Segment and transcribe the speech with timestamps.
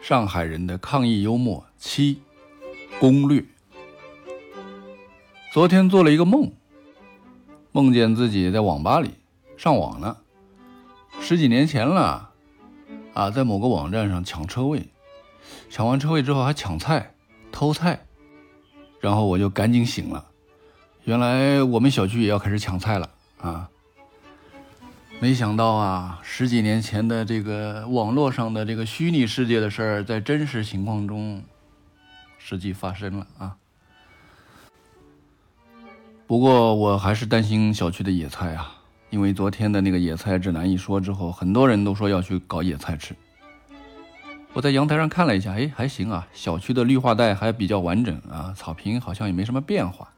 [0.00, 2.22] 上海人的抗疫幽默七
[2.98, 3.44] 攻略。
[5.52, 6.52] 昨天做了一个梦，
[7.70, 9.10] 梦见自己在网吧里
[9.58, 10.16] 上网呢，
[11.20, 12.30] 十几年前了
[13.12, 14.88] 啊，在某个网站上抢车位，
[15.68, 17.14] 抢完车位之后还抢菜、
[17.52, 18.06] 偷菜，
[19.00, 20.26] 然后我就赶紧醒了，
[21.04, 23.68] 原来我们小区也要开始抢菜了啊。
[25.22, 31.42] 没想到啊，十几年前的这个网络上的这个虚拟世界的事儿，在真实情况中
[32.38, 33.56] 实际发生了啊。
[36.26, 38.72] 不过我还是担心小区的野菜啊，
[39.10, 43.14] 因为昨天的那个野菜指南一说之后，很多人都说要去搞野菜吃。
[44.54, 50.08] 我在阳台上看了一下，哎，还行啊，小区的绿化带还比较完整啊，草坪好像也没什么变化，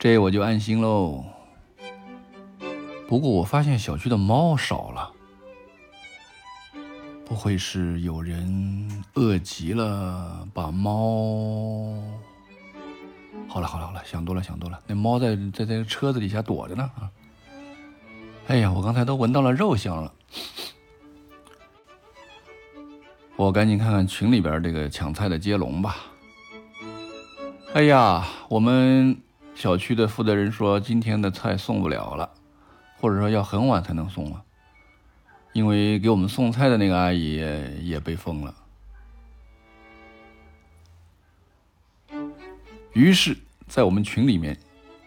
[0.00, 1.24] 这我就安心喽。
[3.06, 5.12] 不过我发现小区的猫少了，
[7.24, 11.94] 不会是有人饿极了把猫？
[13.46, 17.10] 好了好了好了，想多了想多了，那猫在在在车子底下躲着呢啊！
[18.48, 20.12] 哎呀，我刚才都闻到了肉香了，
[23.36, 25.96] 我赶紧看看群里边这个抢菜的接龙吧。
[27.74, 29.16] 哎呀，我们
[29.54, 32.28] 小区的负责人说今天的菜送不了了。
[33.04, 34.42] 或者说要很晚才能送了，
[35.52, 37.34] 因为给我们送菜的那个阿姨
[37.82, 38.54] 也被封了。
[42.94, 44.58] 于是，在我们群里面，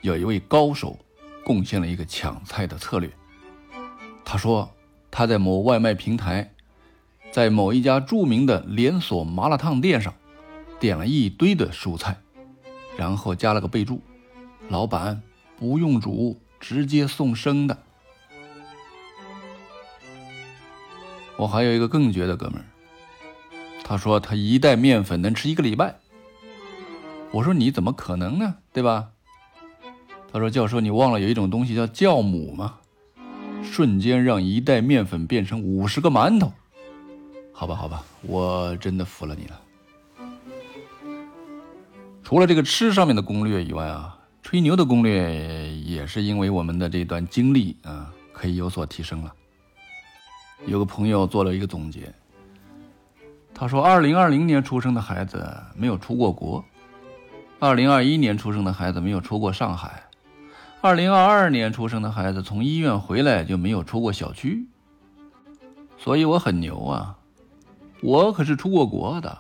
[0.02, 1.00] 有一位高手
[1.44, 3.10] 贡献了一个抢菜的策略。
[4.24, 4.70] 他说
[5.10, 6.54] 他在某外卖平台，
[7.32, 10.14] 在某一家著名的连锁麻辣烫店上，
[10.80, 12.16] 点了一堆的蔬菜，
[12.96, 14.04] 然后加了个备注
[14.70, 15.20] ：“老板
[15.58, 17.76] 不用煮，直接送生的。”
[21.38, 22.66] 我还有一个更绝的哥们儿，
[23.84, 25.96] 他说他一袋面粉能吃一个礼拜。
[27.32, 28.56] 我说你怎么可能呢？
[28.74, 29.10] 对吧？
[30.32, 32.80] 他说教授，你忘了有一种东西叫酵母吗？
[33.64, 36.52] 瞬间让一袋面粉变成五十个馒头。
[37.54, 39.62] 好吧，好吧，我真的服了你了。
[42.24, 49.34] 除了这个吃上面的攻略以外啊，吹牛的攻略也是因为我们的这段经历啊，可以有所提升了。
[50.66, 52.14] 有个朋友做了一个总结，
[53.54, 56.64] 他说：“二零二零年出生的孩子没有出过国，
[57.60, 60.04] 二零二一年出生的孩子没有出过上海，
[60.82, 64.68] 二零二二年出生的孩子从医院回来就没有出过小区。
[65.98, 67.18] 所以我很牛啊，
[68.02, 69.38] 我可是出过国的，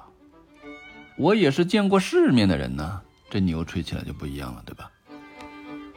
[1.17, 3.01] 我也是见过世面的人呢。
[3.29, 4.89] 这牛吹起来就不一样了，对吧？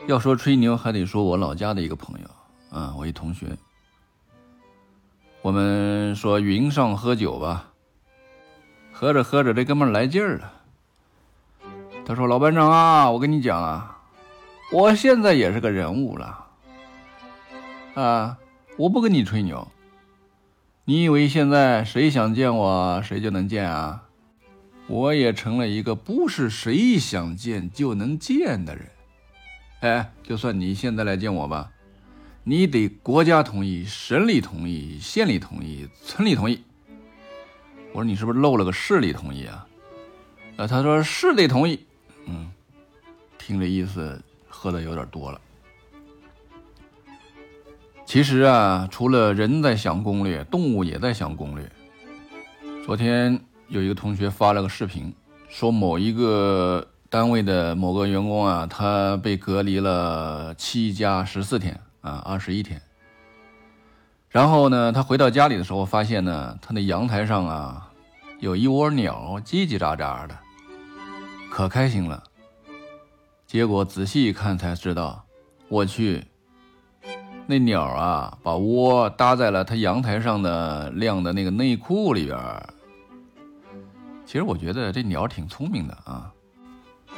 [0.08, 2.26] 要说吹牛，还得说我老家的一个朋友
[2.76, 3.56] 啊，我一同学。”
[5.42, 7.70] 我们说云上喝酒吧，
[8.92, 10.52] 喝着喝着，这哥们来劲儿了。
[12.04, 13.98] 他说：“老班长啊，我跟你讲啊，
[14.70, 16.46] 我现在也是个人物了
[17.94, 18.38] 啊！
[18.76, 19.66] 我不跟你吹牛，
[20.84, 24.02] 你以为现在谁想见我谁就能见啊？
[24.88, 28.86] 我也成了一个不是谁想见就能见的人。
[29.80, 31.70] 哎，就算你现在来见我吧。”
[32.42, 36.62] 你得国家同意、省里同意、县里同意、村里同意。
[37.92, 39.66] 我说你是不是漏了个市里同意啊？
[40.56, 41.84] 啊，他说市得同意。
[42.26, 42.50] 嗯，
[43.36, 45.40] 听这意思，喝的有点多了。
[48.06, 51.70] 其实啊，除了人在想攻略，动物也在想攻略。
[52.86, 55.12] 昨天有一个同学发了个视频，
[55.48, 61.78] 说某一个单位的某个员工啊，他被隔离了七加十四天。
[62.00, 62.80] 啊，二十一天。
[64.28, 67.90] 然后呢，他回到家里的时候，发现呢，他那阳台上啊，
[68.38, 70.38] 有一窝鸟叽叽喳喳的，
[71.50, 72.22] 可开心了。
[73.44, 75.24] 结果仔细一看才知道，
[75.68, 76.24] 我去，
[77.48, 82.38] 那鸟啊，把窝搭在了他阳台上的晾的那个内裤里边。
[84.24, 86.32] 其实我觉得这鸟挺聪明的啊。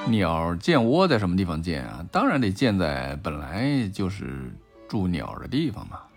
[0.07, 2.03] 鸟建窝在什么地方建啊？
[2.11, 4.51] 当然得建在本来就是。
[4.93, 6.12] 住鸟的地方嘛。